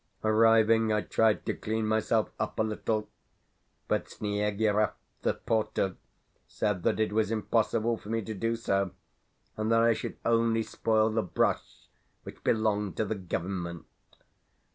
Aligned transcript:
Arriving, 0.23 0.91
I 0.91 1.01
tried 1.01 1.45
to 1.45 1.53
clean 1.53 1.85
myself 1.85 2.31
up 2.39 2.57
a 2.57 2.63
little, 2.63 3.07
but 3.87 4.09
Sniegirev, 4.09 4.93
the 5.21 5.35
porter, 5.35 5.95
said 6.47 6.81
that 6.81 6.99
it 6.99 7.13
was 7.13 7.29
impossible 7.29 7.97
for 7.97 8.09
me 8.09 8.23
to 8.23 8.33
do 8.33 8.55
so, 8.55 8.93
and 9.57 9.71
that 9.71 9.81
I 9.83 9.93
should 9.93 10.17
only 10.25 10.63
spoil 10.63 11.11
the 11.11 11.21
brush, 11.21 11.87
which 12.23 12.43
belonged 12.43 12.97
to 12.97 13.05
the 13.05 13.13
Government. 13.13 13.85